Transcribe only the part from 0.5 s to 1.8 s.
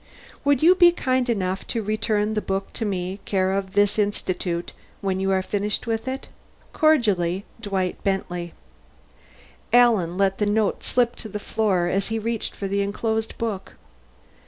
you be kind enough